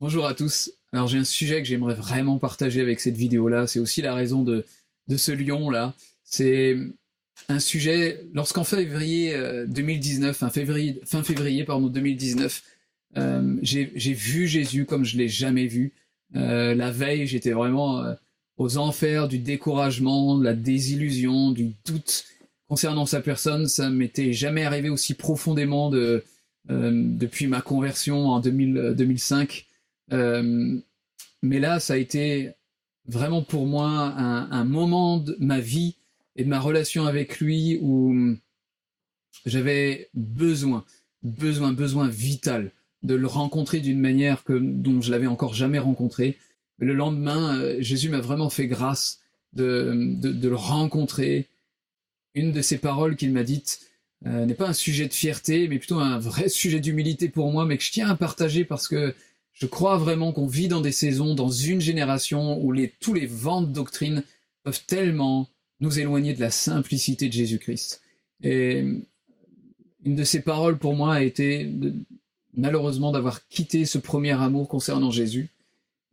Bonjour 0.00 0.24
à 0.24 0.32
tous. 0.32 0.72
Alors 0.94 1.08
j'ai 1.08 1.18
un 1.18 1.24
sujet 1.24 1.60
que 1.60 1.68
j'aimerais 1.68 1.94
vraiment 1.94 2.38
partager 2.38 2.80
avec 2.80 3.00
cette 3.00 3.18
vidéo-là. 3.18 3.66
C'est 3.66 3.80
aussi 3.80 4.00
la 4.00 4.14
raison 4.14 4.42
de, 4.42 4.64
de 5.08 5.16
ce 5.18 5.30
lion-là. 5.30 5.92
C'est 6.24 6.78
un 7.50 7.60
sujet, 7.60 8.24
lorsqu'en 8.32 8.64
février 8.64 9.38
2019, 9.66 10.34
fin 10.34 10.48
février, 10.48 10.98
fin 11.04 11.22
février 11.22 11.64
pardon, 11.64 11.88
2019, 11.88 12.62
euh, 13.18 13.56
j'ai 13.60 14.14
vu 14.14 14.46
Jésus 14.46 14.86
comme 14.86 15.04
je 15.04 15.18
l'ai 15.18 15.28
jamais 15.28 15.66
vu. 15.66 15.92
Euh, 16.34 16.74
la 16.74 16.90
veille, 16.90 17.26
j'étais 17.26 17.52
vraiment 17.52 18.02
euh, 18.02 18.14
aux 18.56 18.78
enfers 18.78 19.28
du 19.28 19.38
découragement, 19.38 20.38
de 20.38 20.44
la 20.44 20.54
désillusion, 20.54 21.50
du 21.50 21.72
doute 21.84 22.24
concernant 22.68 23.04
sa 23.04 23.20
personne. 23.20 23.68
Ça 23.68 23.90
m'était 23.90 24.32
jamais 24.32 24.64
arrivé 24.64 24.88
aussi 24.88 25.12
profondément 25.12 25.90
de, 25.90 26.24
depuis 26.70 27.48
ma 27.48 27.60
conversion 27.60 28.30
en 28.30 28.40
2000, 28.40 28.94
2005. 28.96 29.66
Mais 30.10 31.58
là, 31.58 31.80
ça 31.80 31.94
a 31.94 31.96
été 31.96 32.52
vraiment 33.06 33.42
pour 33.42 33.66
moi 33.66 33.86
un, 33.88 34.64
moment 34.64 35.18
de 35.18 35.36
ma 35.40 35.60
vie 35.60 35.96
et 36.36 36.44
de 36.44 36.48
ma 36.48 36.60
relation 36.60 37.06
avec 37.06 37.40
lui 37.40 37.78
où 37.82 38.36
j'avais 39.46 40.08
besoin, 40.14 40.84
besoin, 41.22 41.72
besoin 41.72 42.08
vital 42.08 42.72
de 43.02 43.14
le 43.14 43.26
rencontrer 43.26 43.80
d'une 43.80 44.00
manière 44.00 44.44
que, 44.44 44.52
dont 44.52 45.00
je 45.00 45.10
l'avais 45.10 45.26
encore 45.26 45.54
jamais 45.54 45.78
rencontré. 45.78 46.38
Le 46.78 46.94
lendemain, 46.94 47.58
euh, 47.58 47.76
Jésus 47.80 48.10
m'a 48.10 48.20
vraiment 48.20 48.50
fait 48.50 48.66
grâce 48.66 49.20
de, 49.52 50.18
le 50.22 50.54
rencontrer. 50.54 51.48
Une 52.34 52.52
de 52.52 52.62
ces 52.62 52.78
paroles 52.78 53.16
qu'il 53.16 53.32
m'a 53.32 53.42
dites 53.42 53.80
euh, 54.26 54.44
n'est 54.44 54.54
pas 54.54 54.68
un 54.68 54.74
sujet 54.74 55.08
de 55.08 55.14
fierté, 55.14 55.66
mais 55.68 55.78
plutôt 55.78 55.98
un 55.98 56.18
vrai 56.18 56.48
sujet 56.48 56.80
d'humilité 56.80 57.28
pour 57.28 57.50
moi, 57.50 57.64
mais 57.64 57.78
que 57.78 57.84
je 57.84 57.90
tiens 57.90 58.08
à 58.08 58.16
partager 58.16 58.64
parce 58.64 58.86
que 58.86 59.14
je 59.60 59.66
crois 59.66 59.98
vraiment 59.98 60.32
qu'on 60.32 60.46
vit 60.46 60.68
dans 60.68 60.80
des 60.80 60.90
saisons, 60.90 61.34
dans 61.34 61.50
une 61.50 61.82
génération 61.82 62.58
où 62.64 62.74
tous 62.98 63.12
les 63.12 63.26
vents 63.26 63.60
de 63.60 63.70
doctrine 63.70 64.22
peuvent 64.62 64.82
tellement 64.86 65.48
nous 65.80 65.98
éloigner 65.98 66.32
de 66.32 66.40
la 66.40 66.50
simplicité 66.50 67.28
de 67.28 67.34
Jésus-Christ. 67.34 68.00
Et 68.42 68.78
une 70.04 70.16
de 70.16 70.24
ces 70.24 70.40
paroles 70.40 70.78
pour 70.78 70.94
moi 70.94 71.16
a 71.16 71.22
été 71.22 71.70
malheureusement 72.54 73.12
d'avoir 73.12 73.46
quitté 73.48 73.84
ce 73.84 73.98
premier 73.98 74.32
amour 74.32 74.66
concernant 74.66 75.10
Jésus. 75.10 75.50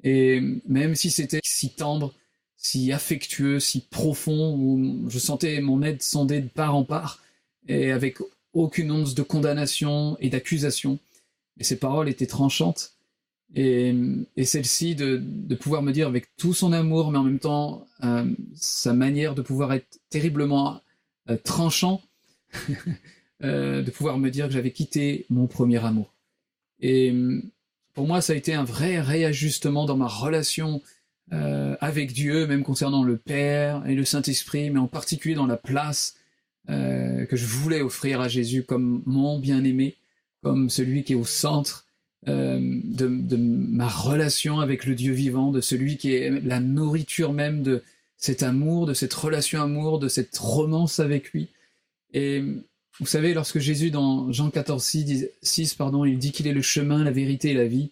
Et 0.03 0.41
même 0.67 0.95
si 0.95 1.09
c'était 1.09 1.39
si 1.41 1.69
tendre, 1.69 2.13
si 2.57 2.91
affectueux, 2.91 3.61
si 3.61 3.79
profond, 3.79 4.55
où 4.57 5.09
je 5.09 5.19
sentais 5.19 5.61
mon 5.61 5.83
aide 5.83 6.01
sonder 6.01 6.41
de 6.41 6.49
part 6.49 6.75
en 6.75 6.83
part, 6.83 7.23
et 7.69 7.91
avec 7.91 8.17
aucune 8.51 8.91
once 8.91 9.15
de 9.15 9.23
condamnation 9.23 10.17
et 10.19 10.29
d'accusation. 10.29 10.99
Et 11.59 11.63
ces 11.63 11.77
paroles 11.77 12.09
étaient 12.09 12.27
tranchantes. 12.27 12.96
Et, 13.55 13.95
celle-ci 14.43 14.95
de, 14.95 15.55
pouvoir 15.55 15.81
me 15.81 15.91
dire 15.91 16.07
avec 16.07 16.35
tout 16.37 16.53
son 16.53 16.73
amour, 16.73 17.11
mais 17.11 17.17
en 17.17 17.23
même 17.23 17.39
temps 17.39 17.87
euh, 18.03 18.25
sa 18.55 18.93
manière 18.93 19.35
de 19.35 19.41
pouvoir 19.41 19.73
être 19.73 19.99
terriblement 20.09 20.81
euh, 21.29 21.37
tranchant, 21.37 22.01
euh, 23.43 23.81
de 23.81 23.91
pouvoir 23.91 24.17
me 24.17 24.29
dire 24.29 24.47
que 24.47 24.53
j'avais 24.53 24.71
quitté 24.71 25.25
mon 25.29 25.47
premier 25.47 25.83
amour. 25.83 26.13
Et 26.79 27.11
hum, 27.11 27.43
pour 27.93 28.05
moi, 28.05 28.21
ça 28.21 28.33
a 28.33 28.35
été 28.35 28.53
un 28.53 28.63
vrai 28.63 28.99
réajustement 28.99 29.85
dans 29.85 29.97
ma 29.97 30.07
relation 30.07 30.81
avec 31.29 32.13
Dieu, 32.13 32.47
même 32.47 32.63
concernant 32.63 33.03
le 33.03 33.17
Père 33.17 33.85
et 33.85 33.95
le 33.95 34.05
Saint-Esprit, 34.05 34.69
mais 34.69 34.79
en 34.79 34.87
particulier 34.87 35.35
dans 35.35 35.45
la 35.45 35.57
place 35.57 36.15
que 36.69 37.27
je 37.29 37.45
voulais 37.45 37.81
offrir 37.81 38.21
à 38.21 38.29
Jésus 38.29 38.63
comme 38.63 39.01
mon 39.05 39.37
bien-aimé, 39.37 39.97
comme 40.41 40.69
celui 40.69 41.03
qui 41.03 41.13
est 41.13 41.17
au 41.17 41.25
centre 41.25 41.86
euh, 42.27 42.59
de, 42.83 43.37
ma 43.37 43.87
relation 43.87 44.59
avec 44.59 44.85
le 44.85 44.95
Dieu 44.95 45.13
vivant, 45.13 45.51
de 45.51 45.61
celui 45.61 45.97
qui 45.97 46.13
est 46.13 46.29
la 46.29 46.59
nourriture 46.59 47.33
même 47.33 47.63
de 47.63 47.83
cet 48.17 48.43
amour, 48.43 48.85
de 48.85 48.93
cette 48.93 49.13
relation 49.13 49.61
amour, 49.61 49.99
de 49.99 50.07
cette 50.07 50.37
romance 50.37 50.99
avec 50.99 51.31
lui. 51.31 51.49
Et 52.13 52.43
vous 52.99 53.05
savez, 53.05 53.33
lorsque 53.33 53.59
Jésus, 53.59 53.91
dans 53.91 54.31
Jean 54.31 54.49
14, 54.49 54.83
6, 55.41 55.73
pardon, 55.75 56.03
il 56.03 56.17
dit 56.17 56.31
qu'il 56.31 56.47
est 56.47 56.53
le 56.53 56.63
chemin, 56.63 57.03
la 57.03 57.11
vérité 57.11 57.51
et 57.51 57.53
la 57.53 57.67
vie, 57.67 57.91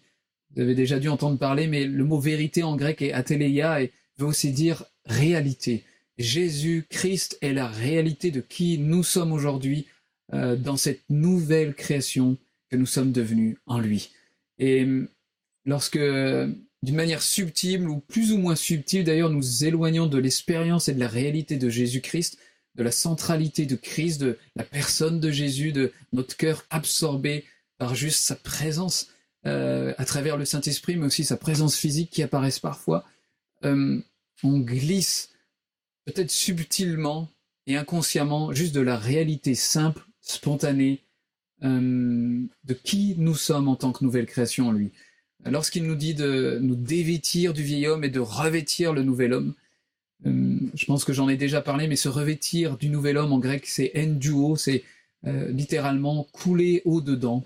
vous 0.54 0.62
avez 0.62 0.74
déjà 0.74 0.98
dû 0.98 1.08
entendre 1.08 1.38
parler, 1.38 1.66
mais 1.66 1.84
le 1.84 2.04
mot 2.04 2.18
vérité 2.18 2.62
en 2.62 2.76
grec 2.76 3.02
est 3.02 3.12
athéléia 3.12 3.82
et 3.82 3.92
veut 4.18 4.26
aussi 4.26 4.52
dire 4.52 4.84
réalité. 5.04 5.84
Jésus-Christ 6.18 7.38
est 7.42 7.52
la 7.52 7.68
réalité 7.68 8.30
de 8.30 8.40
qui 8.40 8.78
nous 8.78 9.04
sommes 9.04 9.32
aujourd'hui 9.32 9.86
euh, 10.32 10.56
dans 10.56 10.76
cette 10.76 11.02
nouvelle 11.10 11.74
création 11.74 12.36
que 12.70 12.76
nous 12.76 12.86
sommes 12.86 13.12
devenus 13.12 13.58
en 13.66 13.78
lui. 13.78 14.10
Et 14.58 14.86
lorsque, 15.64 15.98
d'une 15.98 16.94
manière 16.94 17.22
subtile 17.22 17.88
ou 17.88 18.00
plus 18.00 18.32
ou 18.32 18.38
moins 18.38 18.56
subtile 18.56 19.04
d'ailleurs, 19.04 19.30
nous 19.30 19.64
éloignons 19.64 20.06
de 20.06 20.18
l'expérience 20.18 20.88
et 20.88 20.94
de 20.94 21.00
la 21.00 21.08
réalité 21.08 21.56
de 21.56 21.68
Jésus-Christ, 21.68 22.38
de 22.76 22.82
la 22.82 22.92
centralité 22.92 23.66
de 23.66 23.76
Christ, 23.76 24.20
de 24.20 24.38
la 24.54 24.64
personne 24.64 25.18
de 25.18 25.30
Jésus, 25.30 25.72
de 25.72 25.92
notre 26.12 26.36
cœur 26.36 26.64
absorbé 26.70 27.44
par 27.78 27.94
juste 27.94 28.20
sa 28.20 28.36
présence 28.36 29.08
euh, 29.46 29.94
à 29.98 30.04
travers 30.04 30.36
le 30.36 30.44
Saint-Esprit, 30.44 30.96
mais 30.96 31.06
aussi 31.06 31.24
sa 31.24 31.36
présence 31.36 31.76
physique 31.76 32.10
qui 32.10 32.22
apparaissent 32.22 32.58
parfois, 32.58 33.04
euh, 33.64 34.00
on 34.42 34.58
glisse 34.58 35.30
peut-être 36.04 36.30
subtilement 36.30 37.28
et 37.66 37.76
inconsciemment 37.76 38.52
juste 38.52 38.74
de 38.74 38.80
la 38.80 38.96
réalité 38.96 39.54
simple, 39.54 40.04
spontanée, 40.20 41.00
euh, 41.00 41.05
de 41.62 42.74
qui 42.84 43.14
nous 43.18 43.34
sommes 43.34 43.68
en 43.68 43.76
tant 43.76 43.92
que 43.92 44.04
nouvelle 44.04 44.26
création 44.26 44.68
en 44.68 44.72
lui. 44.72 44.92
Lorsqu'il 45.44 45.84
nous 45.84 45.94
dit 45.94 46.14
de 46.14 46.58
nous 46.60 46.74
dévêtir 46.74 47.52
du 47.52 47.62
vieil 47.62 47.86
homme 47.86 48.04
et 48.04 48.08
de 48.08 48.20
revêtir 48.20 48.92
le 48.92 49.02
nouvel 49.02 49.32
homme, 49.32 49.54
euh, 50.24 50.58
je 50.74 50.84
pense 50.86 51.04
que 51.04 51.12
j'en 51.12 51.28
ai 51.28 51.36
déjà 51.36 51.60
parlé, 51.60 51.88
mais 51.88 51.96
se 51.96 52.08
revêtir 52.08 52.76
du 52.78 52.88
nouvel 52.88 53.16
homme 53.16 53.32
en 53.32 53.38
grec, 53.38 53.66
c'est 53.66 53.92
enduo, 53.96 54.56
c'est 54.56 54.82
euh, 55.26 55.50
littéralement 55.50 56.26
couler 56.32 56.82
au-dedans, 56.84 57.44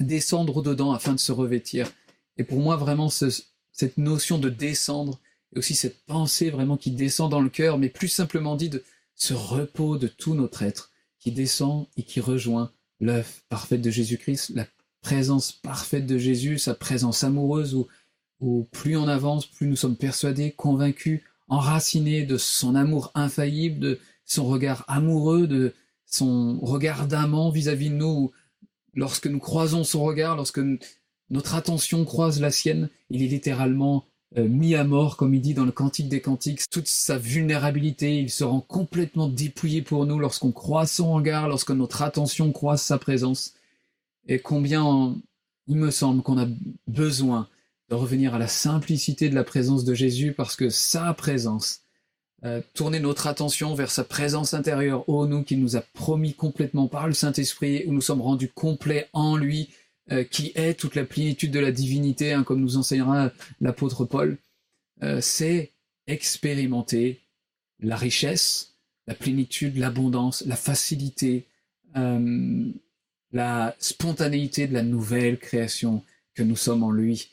descendre 0.00 0.56
au-dedans 0.56 0.92
afin 0.92 1.12
de 1.12 1.20
se 1.20 1.32
revêtir. 1.32 1.90
Et 2.36 2.44
pour 2.44 2.60
moi, 2.60 2.76
vraiment, 2.76 3.08
cette 3.08 3.98
notion 3.98 4.38
de 4.38 4.50
descendre, 4.50 5.20
et 5.54 5.58
aussi 5.58 5.74
cette 5.74 6.04
pensée 6.04 6.50
vraiment 6.50 6.76
qui 6.76 6.90
descend 6.90 7.30
dans 7.30 7.40
le 7.40 7.48
cœur, 7.48 7.78
mais 7.78 7.88
plus 7.88 8.08
simplement 8.08 8.56
dit 8.56 8.68
de 8.68 8.82
ce 9.14 9.34
repos 9.34 9.96
de 9.96 10.08
tout 10.08 10.34
notre 10.34 10.62
être, 10.62 10.90
qui 11.20 11.30
descend 11.30 11.86
et 11.96 12.02
qui 12.02 12.20
rejoint 12.20 12.72
l'œuvre 13.04 13.28
parfaite 13.50 13.82
de 13.82 13.90
Jésus-Christ, 13.90 14.52
la 14.54 14.66
présence 15.02 15.52
parfaite 15.52 16.06
de 16.06 16.16
Jésus, 16.16 16.58
sa 16.58 16.74
présence 16.74 17.22
amoureuse, 17.22 17.74
où, 18.40 18.64
plus 18.72 18.96
on 18.96 19.06
avance, 19.08 19.46
plus 19.46 19.66
nous 19.66 19.76
sommes 19.76 19.96
persuadés, 19.96 20.52
convaincus, 20.52 21.22
enraciné 21.48 22.24
de 22.24 22.38
son 22.38 22.74
amour 22.74 23.12
infaillible, 23.14 23.78
de 23.78 24.00
son 24.24 24.46
regard 24.46 24.84
amoureux, 24.88 25.46
de 25.46 25.74
son 26.06 26.58
regard 26.60 27.06
d'amant 27.06 27.50
vis-à-vis 27.50 27.90
de 27.90 27.96
nous. 27.96 28.32
Lorsque 28.94 29.26
nous 29.26 29.38
croisons 29.38 29.84
son 29.84 30.02
regard, 30.02 30.36
lorsque 30.36 30.60
notre 31.28 31.54
attention 31.54 32.04
croise 32.06 32.40
la 32.40 32.50
sienne, 32.50 32.88
il 33.10 33.22
est 33.22 33.28
littéralement 33.28 34.06
mis 34.36 34.74
à 34.74 34.84
mort, 34.84 35.16
comme 35.16 35.34
il 35.34 35.40
dit 35.40 35.54
dans 35.54 35.64
le 35.64 35.72
Cantique 35.72 36.08
des 36.08 36.20
Cantiques, 36.20 36.68
toute 36.70 36.88
sa 36.88 37.18
vulnérabilité, 37.18 38.18
il 38.18 38.30
se 38.30 38.44
rend 38.44 38.60
complètement 38.60 39.28
dépouillé 39.28 39.82
pour 39.82 40.06
nous 40.06 40.18
lorsqu'on 40.18 40.52
croise 40.52 40.90
son 40.90 41.12
regard, 41.14 41.48
lorsque 41.48 41.70
notre 41.70 42.02
attention 42.02 42.50
croise 42.52 42.82
sa 42.82 42.98
présence. 42.98 43.54
Et 44.26 44.40
combien 44.40 45.14
il 45.66 45.76
me 45.76 45.90
semble 45.90 46.22
qu'on 46.22 46.38
a 46.38 46.46
besoin 46.86 47.48
de 47.90 47.94
revenir 47.94 48.34
à 48.34 48.38
la 48.38 48.48
simplicité 48.48 49.28
de 49.28 49.34
la 49.34 49.44
présence 49.44 49.84
de 49.84 49.94
Jésus 49.94 50.32
parce 50.32 50.56
que 50.56 50.68
sa 50.68 51.12
présence, 51.14 51.82
euh, 52.44 52.60
tourner 52.74 53.00
notre 53.00 53.26
attention 53.26 53.74
vers 53.74 53.90
sa 53.90 54.04
présence 54.04 54.52
intérieure, 54.52 55.08
ô 55.08 55.26
nous 55.26 55.42
qui 55.42 55.56
nous 55.56 55.76
a 55.76 55.80
promis 55.80 56.34
complètement 56.34 56.88
par 56.88 57.06
le 57.06 57.14
Saint-Esprit, 57.14 57.84
où 57.86 57.92
nous 57.92 58.00
sommes 58.00 58.20
rendus 58.20 58.50
complets 58.50 59.08
en 59.12 59.36
lui, 59.36 59.70
euh, 59.70 59.83
qui 60.30 60.52
est 60.54 60.78
toute 60.78 60.94
la 60.94 61.04
plénitude 61.04 61.50
de 61.50 61.58
la 61.58 61.72
divinité, 61.72 62.32
hein, 62.32 62.44
comme 62.44 62.60
nous 62.60 62.76
enseignera 62.76 63.32
l'apôtre 63.60 64.04
Paul, 64.04 64.38
euh, 65.02 65.20
c'est 65.20 65.72
expérimenter 66.06 67.20
la 67.80 67.96
richesse, 67.96 68.76
la 69.06 69.14
plénitude, 69.14 69.76
l'abondance, 69.76 70.44
la 70.46 70.56
facilité, 70.56 71.46
la 73.32 73.76
spontanéité 73.78 74.66
de 74.66 74.74
la 74.74 74.82
nouvelle 74.82 75.38
création 75.38 76.02
que 76.34 76.42
nous 76.42 76.56
sommes 76.56 76.82
en 76.82 76.90
lui. 76.90 77.30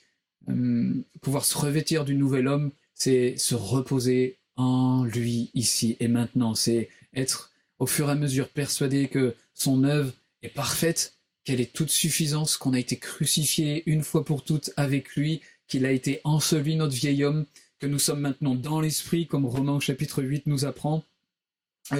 Euh, 0.49 0.93
pouvoir 1.21 1.45
se 1.45 1.57
revêtir 1.57 2.05
du 2.05 2.15
nouvel 2.15 2.47
homme, 2.47 2.71
c'est 2.93 3.37
se 3.37 3.55
reposer 3.55 4.37
en 4.55 5.03
lui 5.03 5.51
ici 5.53 5.97
et 5.99 6.07
maintenant. 6.07 6.55
C'est 6.55 6.89
être 7.13 7.51
au 7.79 7.85
fur 7.85 8.09
et 8.09 8.11
à 8.11 8.15
mesure 8.15 8.49
persuadé 8.49 9.07
que 9.07 9.35
son 9.53 9.83
œuvre 9.83 10.13
est 10.41 10.49
parfaite, 10.49 11.17
qu'elle 11.43 11.61
est 11.61 11.73
toute 11.73 11.89
suffisance, 11.89 12.57
qu'on 12.57 12.73
a 12.73 12.79
été 12.79 12.97
crucifié 12.97 13.83
une 13.85 14.03
fois 14.03 14.23
pour 14.23 14.43
toutes 14.43 14.71
avec 14.77 15.15
lui, 15.15 15.41
qu'il 15.67 15.85
a 15.85 15.91
été 15.91 16.21
enseveli 16.23 16.75
notre 16.75 16.95
vieil 16.95 17.23
homme, 17.23 17.45
que 17.79 17.87
nous 17.87 17.99
sommes 17.99 18.21
maintenant 18.21 18.55
dans 18.55 18.81
l'esprit, 18.81 19.25
comme 19.25 19.45
Romains 19.45 19.79
chapitre 19.79 20.21
8 20.21 20.47
nous 20.47 20.65
apprend, 20.65 21.03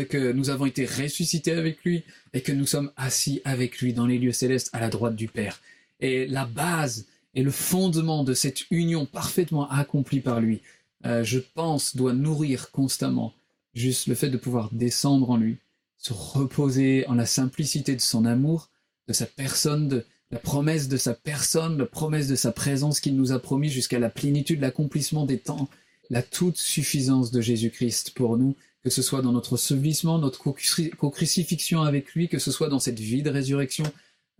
que 0.10 0.32
nous 0.32 0.50
avons 0.50 0.66
été 0.66 0.86
ressuscités 0.86 1.52
avec 1.52 1.84
lui 1.84 2.04
et 2.34 2.42
que 2.42 2.52
nous 2.52 2.66
sommes 2.66 2.92
assis 2.96 3.42
avec 3.44 3.80
lui 3.80 3.94
dans 3.94 4.06
les 4.06 4.20
lieux 4.20 4.32
célestes 4.32 4.70
à 4.74 4.80
la 4.80 4.90
droite 4.90 5.16
du 5.16 5.28
Père. 5.28 5.60
Et 6.00 6.28
la 6.28 6.46
base 6.46 7.08
et 7.34 7.44
le 7.44 7.52
fondement 7.52 8.24
de 8.24 8.34
cette 8.34 8.70
union 8.72 9.06
parfaitement 9.06 9.70
accomplie 9.70 10.22
par 10.22 10.40
lui, 10.40 10.62
euh, 11.06 11.24
je 11.24 11.40
pense, 11.40 11.96
doit 11.96 12.14
nourrir 12.14 12.72
constamment 12.72 13.34
juste 13.74 14.08
le 14.08 14.16
fait 14.16 14.30
de 14.30 14.38
pouvoir 14.38 14.70
descendre 14.72 15.30
en 15.30 15.38
lui, 15.38 15.58
se 15.98 16.14
reposer 16.14 17.06
en 17.08 17.16
la 17.16 17.26
simplicité 17.26 17.96
de 17.96 18.02
son 18.02 18.26
amour, 18.26 18.70
de 19.08 19.14
sa 19.14 19.26
personne, 19.26 19.88
de 19.88 20.06
la 20.32 20.40
promesse 20.40 20.88
de 20.88 20.98
sa 20.98 21.14
personne, 21.14 21.78
la 21.78 21.86
promesse 21.86 22.28
de 22.28 22.36
sa 22.36 22.52
présence 22.52 23.00
qu'il 23.00 23.16
nous 23.16 23.32
a 23.32 23.40
promis 23.40 23.70
jusqu'à 23.70 24.00
la 24.00 24.10
plénitude, 24.10 24.62
l'accomplissement 24.62 25.26
des 25.26 25.40
temps, 25.40 25.70
la 26.10 26.24
toute 26.24 26.58
suffisance 26.58 27.32
de 27.32 27.42
Jésus-Christ 27.42 28.12
pour 28.12 28.38
nous, 28.38 28.56
que 28.84 28.90
ce 28.90 29.02
soit 29.02 29.22
dans 29.22 29.32
notre 29.32 29.58
sevrissement, 29.58 30.18
notre 30.18 30.40
co-crucifixion 30.40 31.82
avec 31.84 32.14
lui, 32.14 32.30
que 32.30 32.40
ce 32.40 32.52
soit 32.52 32.70
dans 32.70 32.80
cette 32.80 33.00
vie 33.00 33.24
de 33.24 33.30
résurrection, 33.30 33.86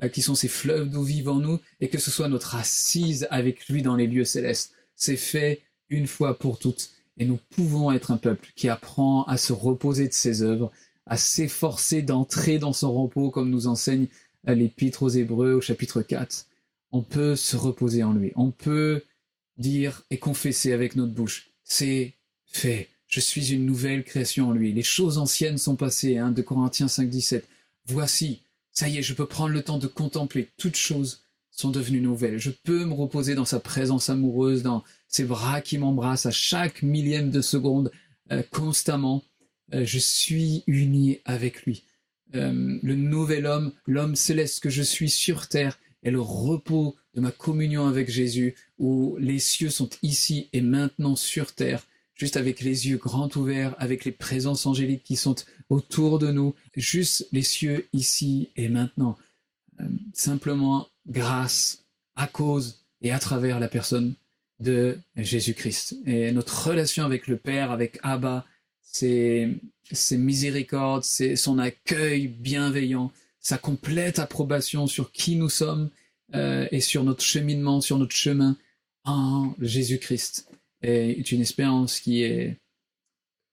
euh, 0.04 0.08
qui 0.10 0.22
sont 0.22 0.36
ces 0.36 0.48
fleuves 0.48 0.90
d'eau 0.90 1.04
vive 1.04 1.30
en 1.30 1.40
nous, 1.40 1.60
et 1.80 1.90
que 1.90 2.00
ce 2.00 2.10
soit 2.10 2.28
notre 2.28 2.56
assise 2.56 3.28
avec 3.30 3.68
lui 3.68 3.82
dans 3.82 3.96
les 3.96 4.08
lieux 4.08 4.26
célestes. 4.26 4.74
C'est 4.96 5.18
fait 5.18 5.62
une 5.90 6.08
fois 6.08 6.40
pour 6.40 6.58
toutes, 6.58 6.92
et 7.18 7.26
nous 7.26 7.40
pouvons 7.52 7.92
être 7.92 8.12
un 8.12 8.18
peuple 8.18 8.52
qui 8.56 8.70
apprend 8.70 9.24
à 9.26 9.38
se 9.38 9.54
reposer 9.54 10.08
de 10.08 10.14
ses 10.14 10.42
œuvres, 10.42 10.72
à 11.06 11.18
s'efforcer 11.18 12.02
d'entrer 12.02 12.58
dans 12.58 12.74
son 12.74 12.94
repos, 12.94 13.30
comme 13.30 13.50
nous 13.50 13.68
enseigne 13.68 14.08
euh, 14.48 14.56
l'Épître 14.56 15.04
aux 15.04 15.10
Hébreux 15.10 15.54
au 15.54 15.62
chapitre 15.62 16.02
4. 16.02 16.48
On 16.92 17.02
peut 17.02 17.36
se 17.36 17.56
reposer 17.56 18.04
en 18.04 18.14
lui. 18.14 18.32
On 18.36 18.52
peut 18.52 19.04
dire 19.58 20.04
et 20.10 20.18
confesser 20.18 20.74
avec 20.74 20.96
notre 20.96 21.14
bouche, 21.14 21.52
c'est 21.64 22.14
fait. 22.46 22.90
Je 23.08 23.20
suis 23.20 23.54
une 23.54 23.66
nouvelle 23.66 24.04
création 24.04 24.50
en 24.50 24.52
lui. 24.54 24.72
Les 24.72 24.84
choses 24.84 25.18
anciennes 25.18 25.58
sont 25.58 25.76
passées, 25.76 26.18
hein, 26.18 26.32
de 26.32 26.42
Corinthiens 26.42 26.88
5, 26.88 27.10
17. 27.10 27.48
Voici, 27.86 28.42
ça 28.72 28.88
y 28.88 28.98
est, 28.98 29.02
je 29.02 29.14
peux 29.14 29.26
prendre 29.26 29.54
le 29.54 29.64
temps 29.64 29.78
de 29.78 29.88
contempler. 29.88 30.50
Toutes 30.58 30.78
choses 30.78 31.26
sont 31.52 31.70
devenues 31.70 32.02
nouvelles. 32.02 32.40
Je 32.40 32.52
peux 32.52 32.86
me 32.86 32.94
reposer 32.94 33.36
dans 33.36 33.46
sa 33.46 33.60
présence 33.60 34.10
amoureuse, 34.10 34.64
dans 34.64 34.84
ses 35.08 35.26
bras 35.26 35.62
qui 35.62 35.78
m'embrassent 35.78 36.26
à 36.26 36.32
chaque 36.32 36.82
millième 36.82 37.30
de 37.30 37.42
seconde, 37.42 37.92
euh, 38.32 38.44
constamment. 38.50 39.24
Euh, 39.74 39.86
je 39.86 40.00
suis 40.00 40.64
uni 40.68 41.20
avec 41.26 41.64
lui. 41.64 41.84
Euh, 42.36 42.78
le 42.82 42.96
nouvel 42.96 43.46
homme, 43.46 43.74
l'homme 43.86 44.16
céleste 44.16 44.62
que 44.62 44.70
je 44.70 44.82
suis 44.82 45.10
sur 45.10 45.48
terre, 45.48 45.80
est 46.04 46.12
le 46.12 46.22
repos 46.22 46.96
de 47.14 47.22
ma 47.22 47.32
communion 47.32 47.88
avec 47.88 48.10
Jésus, 48.10 48.56
où 48.80 49.18
les 49.20 49.40
cieux 49.40 49.70
sont 49.70 49.90
ici 50.02 50.50
et 50.54 50.62
maintenant 50.62 51.16
sur 51.16 51.54
terre 51.54 51.86
juste 52.22 52.38
avec 52.38 52.62
les 52.62 52.88
yeux 52.88 52.98
grands 52.98 53.32
ouverts, 53.36 53.74
avec 53.80 54.06
les 54.06 54.12
présences 54.12 54.68
angéliques 54.68 55.04
qui 55.04 55.16
sont 55.16 55.34
autour 55.70 56.20
de 56.20 56.32
nous, 56.32 56.54
juste 56.76 57.28
les 57.32 57.42
cieux 57.42 57.88
ici 57.94 58.52
et 58.56 58.70
maintenant. 58.70 59.18
Euh, 59.80 59.86
simplement 60.14 60.88
grâce, 61.08 61.84
à 62.16 62.28
cause 62.28 62.86
et 63.02 63.12
à 63.12 63.18
travers 63.18 63.60
la 63.60 63.68
personne 63.68 64.14
de 64.60 65.00
Jésus-Christ. 65.16 65.96
Et 66.06 66.32
notre 66.32 66.68
relation 66.68 67.06
avec 67.06 67.26
le 67.26 67.38
Père, 67.38 67.72
avec 67.72 67.98
Abba, 68.04 68.46
c'est 68.92 69.50
ses 69.92 70.18
miséricordes, 70.18 71.04
c'est 71.04 71.36
son 71.36 71.60
accueil 71.60 72.28
bienveillant, 72.28 73.12
sa 73.40 73.58
complète 73.58 74.20
approbation 74.20 74.88
sur 74.88 75.12
qui 75.12 75.36
nous 75.36 75.50
sommes 75.50 75.90
euh, 76.36 76.68
et 76.72 76.82
sur 76.82 77.04
notre 77.04 77.24
cheminement, 77.24 77.82
sur 77.82 77.98
notre 77.98 78.16
chemin 78.16 78.58
en 79.04 79.54
Jésus-Christ 79.60 80.48
est 80.82 81.32
une 81.32 81.42
expérience 81.42 82.00
qui 82.00 82.24
est 82.24 82.58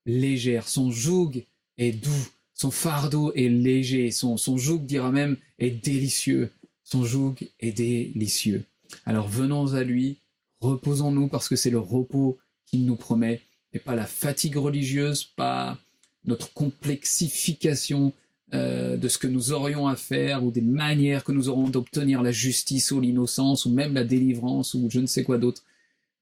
légère. 0.06 0.69
Son 0.69 0.90
joug 0.90 1.44
est 1.76 1.93
doux, 1.93 2.29
son 2.55 2.70
fardeau 2.70 3.32
est 3.35 3.49
léger, 3.49 4.11
son, 4.11 4.37
son 4.37 4.56
joug, 4.56 4.81
dira 4.85 5.11
même, 5.11 5.37
est 5.58 5.70
délicieux. 5.70 6.52
Son 6.85 7.05
joug 7.05 7.37
est 7.61 7.73
délicieux. 7.73 8.64
Alors 9.05 9.29
venons 9.29 9.75
à 9.75 9.85
lui, 9.85 10.20
reposons-nous 10.61 11.29
parce 11.29 11.49
que 11.49 11.56
c'est 11.56 11.70
le 11.70 11.79
repos 11.79 12.38
qu'il 12.67 12.87
nous 12.87 12.96
promet, 12.96 13.43
et 13.73 13.79
pas 13.79 13.94
la 13.94 14.06
fatigue 14.06 14.56
religieuse, 14.56 15.25
pas 15.25 15.79
notre 16.25 16.53
complexification 16.53 18.12
euh, 18.55 18.97
de 18.97 19.09
ce 19.09 19.19
que 19.19 19.26
nous 19.26 19.53
aurions 19.53 19.87
à 19.88 19.97
faire 19.97 20.43
ou 20.43 20.50
des 20.50 20.62
manières 20.62 21.23
que 21.23 21.32
nous 21.32 21.49
aurons 21.49 21.69
d'obtenir 21.69 22.23
la 22.23 22.32
justice 22.32 22.91
ou 22.91 23.00
l'innocence 23.00 23.67
ou 23.67 23.70
même 23.70 23.94
la 23.94 24.05
délivrance 24.05 24.75
ou 24.75 24.88
je 24.91 25.00
ne 25.00 25.06
sais 25.06 25.23
quoi 25.23 25.38
d'autre. 25.38 25.65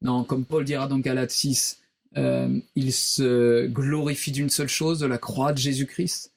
Non, 0.03 0.25
comme 0.25 0.45
Paul 0.45 0.65
dira 0.65 0.89
dans 0.89 0.99
Galates 0.99 1.31
6, 1.31 1.81
euh, 2.17 2.59
il 2.75 2.93
se 2.93 3.67
glorifie 3.67 4.33
d'une 4.33 4.51
seule 4.51 4.69
chose, 4.69 4.99
de 4.99 5.07
la 5.07 5.19
croix 5.19 5.53
de 5.53 5.59
Jésus-Christ. 5.59 6.33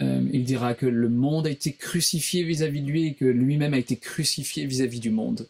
Euh, 0.00 0.24
il 0.32 0.44
dira 0.44 0.74
que 0.74 0.86
le 0.86 1.08
monde 1.08 1.46
a 1.46 1.50
été 1.50 1.72
crucifié 1.72 2.44
vis-à-vis 2.44 2.80
de 2.80 2.86
lui 2.86 3.06
et 3.08 3.14
que 3.14 3.24
lui-même 3.24 3.74
a 3.74 3.78
été 3.78 3.96
crucifié 3.96 4.64
vis-à-vis 4.64 5.00
du 5.00 5.10
monde. 5.10 5.46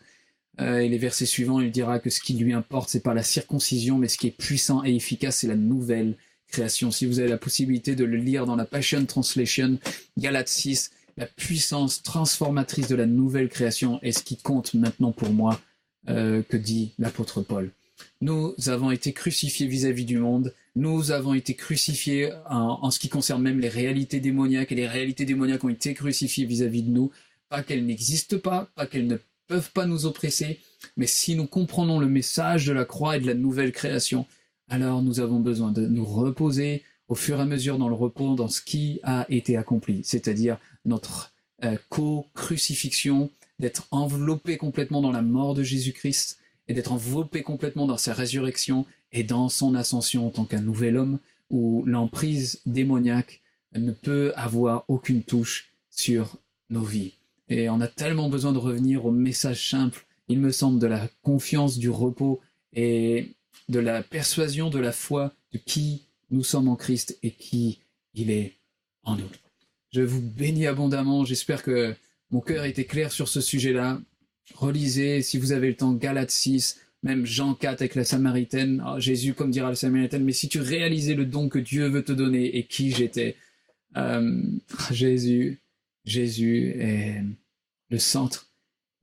Euh, 0.60 0.78
et 0.78 0.88
les 0.88 0.98
versets 0.98 1.26
suivants, 1.26 1.60
il 1.60 1.70
dira 1.70 1.98
que 1.98 2.10
ce 2.10 2.20
qui 2.20 2.34
lui 2.34 2.52
importe, 2.52 2.90
c'est 2.90 3.02
pas 3.02 3.14
la 3.14 3.22
circoncision, 3.22 3.98
mais 3.98 4.08
ce 4.08 4.18
qui 4.18 4.26
est 4.26 4.36
puissant 4.36 4.84
et 4.84 4.94
efficace, 4.94 5.38
c'est 5.38 5.46
la 5.46 5.56
nouvelle 5.56 6.16
création. 6.48 6.90
Si 6.90 7.06
vous 7.06 7.18
avez 7.18 7.28
la 7.28 7.38
possibilité 7.38 7.96
de 7.96 8.04
le 8.04 8.18
lire 8.18 8.44
dans 8.44 8.56
la 8.56 8.66
Passion 8.66 9.04
Translation, 9.06 9.78
Galates 10.18 10.48
6, 10.48 10.90
la 11.16 11.26
puissance 11.26 12.02
transformatrice 12.02 12.88
de 12.88 12.94
la 12.94 13.06
nouvelle 13.06 13.48
création 13.48 14.00
est 14.02 14.12
ce 14.12 14.22
qui 14.22 14.36
compte 14.36 14.74
maintenant 14.74 15.12
pour 15.12 15.30
moi 15.30 15.60
euh, 16.08 16.42
que 16.42 16.56
dit 16.56 16.94
l'apôtre 16.98 17.42
Paul. 17.42 17.70
Nous 18.20 18.54
avons 18.66 18.90
été 18.90 19.12
crucifiés 19.12 19.66
vis-à-vis 19.66 20.04
du 20.04 20.18
monde, 20.18 20.54
nous 20.74 21.10
avons 21.10 21.34
été 21.34 21.54
crucifiés 21.54 22.32
en, 22.48 22.90
ce 22.90 22.98
qui 22.98 23.08
concerne 23.08 23.42
même 23.42 23.60
les 23.60 23.68
réalités 23.68 24.20
démoniaques, 24.20 24.72
et 24.72 24.74
les 24.74 24.88
réalités 24.88 25.24
démoniaques 25.24 25.64
ont 25.64 25.68
été 25.68 25.94
crucifiées 25.94 26.46
vis-à-vis 26.46 26.82
de 26.82 26.90
nous, 26.90 27.10
pas 27.48 27.62
qu'elles 27.62 27.84
n'existent 27.84 28.38
pas, 28.38 28.70
pas 28.74 28.86
qu'elles 28.86 29.06
ne 29.06 29.18
peuvent 29.46 29.72
pas 29.72 29.86
nous 29.86 30.06
oppresser, 30.06 30.60
mais 30.96 31.06
si 31.06 31.36
nous 31.36 31.46
comprenons 31.46 31.98
le 31.98 32.08
message 32.08 32.66
de 32.66 32.72
la 32.72 32.84
croix 32.84 33.16
et 33.16 33.20
de 33.20 33.26
la 33.26 33.34
nouvelle 33.34 33.72
création, 33.72 34.26
alors 34.68 35.02
nous 35.02 35.20
avons 35.20 35.40
besoin 35.40 35.72
de 35.72 35.86
nous 35.86 36.04
reposer 36.04 36.82
au 37.08 37.14
fur 37.14 37.38
et 37.38 37.42
à 37.42 37.44
mesure 37.44 37.78
dans 37.78 37.88
le 37.88 37.94
repos, 37.94 38.34
dans 38.34 38.48
ce 38.48 38.62
qui 38.62 39.00
a 39.02 39.26
été 39.28 39.56
accompli, 39.56 40.00
c'est-à-dire 40.04 40.58
notre 40.84 41.32
euh, 41.64 41.76
co-crucifixion, 41.88 43.30
d'être 43.58 43.86
enveloppé 43.90 44.56
complètement 44.56 45.02
dans 45.02 45.12
la 45.12 45.22
mort 45.22 45.54
de 45.54 45.62
Jésus-Christ 45.62 46.38
et 46.68 46.74
d'être 46.74 46.92
enveloppé 46.92 47.42
complètement 47.42 47.86
dans 47.86 47.96
sa 47.96 48.12
résurrection 48.12 48.86
et 49.12 49.22
dans 49.22 49.48
son 49.48 49.74
ascension 49.74 50.26
en 50.26 50.30
tant 50.30 50.44
qu'un 50.44 50.60
nouvel 50.60 50.96
homme 50.96 51.18
où 51.50 51.84
l'emprise 51.86 52.60
démoniaque 52.66 53.42
ne 53.74 53.92
peut 53.92 54.32
avoir 54.36 54.84
aucune 54.88 55.22
touche 55.22 55.70
sur 55.90 56.36
nos 56.70 56.82
vies. 56.82 57.14
Et 57.48 57.68
on 57.68 57.80
a 57.80 57.88
tellement 57.88 58.28
besoin 58.28 58.52
de 58.52 58.58
revenir 58.58 59.04
au 59.04 59.10
message 59.10 59.70
simple, 59.70 60.06
il 60.28 60.38
me 60.38 60.52
semble, 60.52 60.78
de 60.78 60.86
la 60.86 61.08
confiance, 61.22 61.78
du 61.78 61.90
repos 61.90 62.40
et 62.72 63.34
de 63.68 63.78
la 63.78 64.02
persuasion, 64.02 64.70
de 64.70 64.78
la 64.78 64.92
foi 64.92 65.34
de 65.52 65.58
qui 65.58 66.06
nous 66.30 66.44
sommes 66.44 66.68
en 66.68 66.76
Christ 66.76 67.18
et 67.22 67.30
qui 67.30 67.80
il 68.14 68.30
est 68.30 68.54
en 69.04 69.16
nous. 69.16 69.28
Je 69.92 70.00
vous 70.00 70.22
bénis 70.22 70.66
abondamment, 70.66 71.24
j'espère 71.24 71.62
que 71.62 71.94
mon 72.30 72.40
cœur 72.40 72.64
était 72.64 72.84
clair 72.84 73.12
sur 73.12 73.28
ce 73.28 73.40
sujet-là. 73.40 74.00
Relisez, 74.54 75.22
si 75.22 75.38
vous 75.38 75.52
avez 75.52 75.68
le 75.68 75.76
temps, 75.76 75.92
Galates 75.92 76.30
6, 76.30 76.80
même 77.02 77.26
Jean 77.26 77.54
4 77.54 77.82
avec 77.82 77.94
la 77.94 78.04
Samaritaine. 78.04 78.82
Oh, 78.86 78.98
Jésus, 78.98 79.34
comme 79.34 79.50
dira 79.50 79.68
la 79.68 79.74
Samaritaine, 79.74 80.24
mais 80.24 80.32
si 80.32 80.48
tu 80.48 80.60
réalisais 80.60 81.14
le 81.14 81.26
don 81.26 81.48
que 81.48 81.58
Dieu 81.58 81.88
veut 81.88 82.04
te 82.04 82.12
donner 82.12 82.56
et 82.56 82.64
qui 82.64 82.90
j'étais, 82.90 83.36
euh, 83.96 84.42
Jésus, 84.90 85.60
Jésus 86.04 86.74
est 86.78 87.22
le 87.90 87.98
centre 87.98 88.52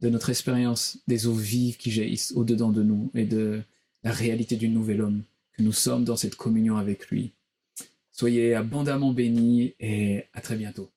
de 0.02 0.10
notre 0.10 0.30
expérience 0.30 1.00
des 1.08 1.28
eaux 1.28 1.34
vives 1.34 1.78
qui 1.78 1.92
jaillissent 1.92 2.34
au-dedans 2.36 2.72
de 2.72 2.84
nous 2.84 3.12
et 3.14 3.26
de 3.26 3.62
la 4.04 4.12
réalité 4.12 4.56
du 4.56 4.70
nouvel 4.70 5.02
homme 5.02 5.24
que 5.54 5.64
nous 5.64 5.74
sommes 5.74 6.06
dans 6.06 6.16
cette 6.16 6.36
communion 6.36 6.78
avec 6.78 7.10
lui. 7.10 7.34
Soyez 8.12 8.54
abondamment 8.54 9.14
bénis 9.14 9.76
et 9.80 10.26
à 10.34 10.42
très 10.42 10.56
bientôt. 10.56 10.90